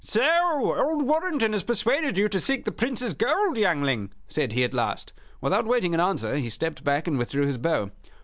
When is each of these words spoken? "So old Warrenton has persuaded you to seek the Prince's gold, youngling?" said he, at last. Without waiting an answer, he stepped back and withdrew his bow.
"So 0.03 0.73
old 0.81 1.03
Warrenton 1.03 1.53
has 1.53 1.61
persuaded 1.61 2.17
you 2.17 2.27
to 2.27 2.39
seek 2.39 2.65
the 2.65 2.71
Prince's 2.71 3.13
gold, 3.13 3.55
youngling?" 3.55 4.11
said 4.27 4.53
he, 4.53 4.63
at 4.63 4.73
last. 4.73 5.13
Without 5.41 5.67
waiting 5.67 5.93
an 5.93 5.99
answer, 5.99 6.37
he 6.37 6.49
stepped 6.49 6.83
back 6.83 7.05
and 7.07 7.19
withdrew 7.19 7.45
his 7.45 7.59
bow. 7.59 7.91